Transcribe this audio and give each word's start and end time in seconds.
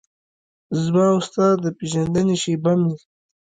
زما 0.83 1.03
او 1.13 1.19
ستا 1.27 1.47
د 1.63 1.65
پیژندنې 1.77 2.35
شیبه 2.43 2.73
مې 2.81 2.93